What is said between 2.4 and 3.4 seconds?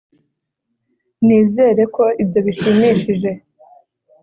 bishimishije